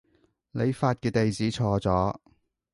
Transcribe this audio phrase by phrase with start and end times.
[0.49, 2.17] 你發嘅地址錯咗